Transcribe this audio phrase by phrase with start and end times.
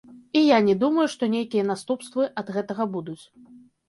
[0.39, 3.19] І я не думаю, што нейкія наступствы ад гэтага будуць.